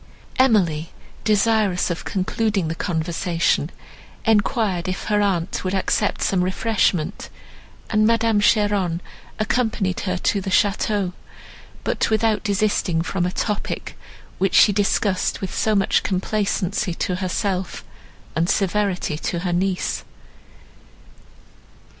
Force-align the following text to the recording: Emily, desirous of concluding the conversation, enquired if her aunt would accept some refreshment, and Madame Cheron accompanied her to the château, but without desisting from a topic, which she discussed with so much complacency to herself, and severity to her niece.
Emily, 0.39 0.89
desirous 1.23 1.91
of 1.91 2.05
concluding 2.05 2.69
the 2.69 2.73
conversation, 2.73 3.69
enquired 4.25 4.87
if 4.87 5.03
her 5.03 5.21
aunt 5.21 5.63
would 5.63 5.75
accept 5.75 6.23
some 6.23 6.43
refreshment, 6.43 7.29
and 7.91 8.07
Madame 8.07 8.39
Cheron 8.39 8.99
accompanied 9.37 9.99
her 9.99 10.17
to 10.17 10.41
the 10.41 10.49
château, 10.49 11.13
but 11.83 12.09
without 12.09 12.43
desisting 12.43 13.03
from 13.03 13.27
a 13.27 13.31
topic, 13.31 13.95
which 14.39 14.55
she 14.55 14.73
discussed 14.73 15.39
with 15.39 15.53
so 15.53 15.75
much 15.75 16.01
complacency 16.01 16.95
to 16.95 17.17
herself, 17.17 17.83
and 18.35 18.49
severity 18.49 19.19
to 19.19 19.41
her 19.41 19.53
niece. 19.53 20.03